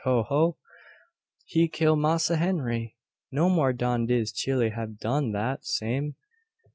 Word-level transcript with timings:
Ho, 0.03 0.23
ho! 0.23 0.57
He 1.45 1.67
kill 1.67 1.95
Massa 1.95 2.37
Henry! 2.37 2.95
no 3.31 3.49
more 3.51 3.71
dan 3.71 4.07
dis 4.07 4.31
chile 4.31 4.71
hab 4.71 4.97
done 4.97 5.31
dat 5.31 5.63
same. 5.63 6.15